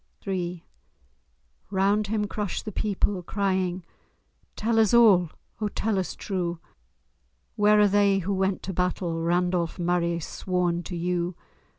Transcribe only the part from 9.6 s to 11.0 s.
Murray, sworn to